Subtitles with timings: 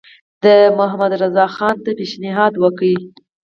[0.43, 2.83] ده محمدرضاخان ته پېشنهاد وکړ.